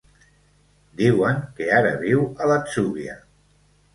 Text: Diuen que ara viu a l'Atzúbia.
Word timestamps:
Diuen 1.01 1.43
que 1.59 1.67
ara 1.81 1.91
viu 2.05 2.25
a 2.45 2.49
l'Atzúbia. 2.53 3.17